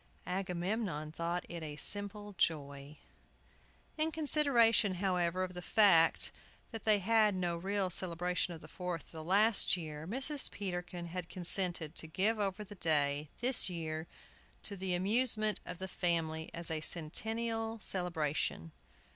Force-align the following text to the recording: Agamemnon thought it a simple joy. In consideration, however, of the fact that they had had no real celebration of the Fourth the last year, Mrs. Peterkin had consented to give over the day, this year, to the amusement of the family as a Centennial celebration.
Agamemnon 0.25 1.11
thought 1.11 1.45
it 1.47 1.61
a 1.61 1.75
simple 1.75 2.33
joy. 2.39 2.97
In 3.99 4.11
consideration, 4.11 4.95
however, 4.95 5.43
of 5.43 5.53
the 5.53 5.61
fact 5.61 6.31
that 6.71 6.85
they 6.85 6.97
had 6.97 7.25
had 7.35 7.35
no 7.35 7.55
real 7.55 7.91
celebration 7.91 8.51
of 8.55 8.61
the 8.61 8.67
Fourth 8.67 9.11
the 9.11 9.23
last 9.23 9.77
year, 9.77 10.07
Mrs. 10.07 10.49
Peterkin 10.49 11.05
had 11.09 11.29
consented 11.29 11.93
to 11.93 12.07
give 12.07 12.39
over 12.39 12.63
the 12.63 12.73
day, 12.73 13.29
this 13.41 13.69
year, 13.69 14.07
to 14.63 14.75
the 14.75 14.95
amusement 14.95 15.59
of 15.67 15.77
the 15.77 15.87
family 15.87 16.49
as 16.51 16.71
a 16.71 16.81
Centennial 16.81 17.79
celebration. 17.79 18.71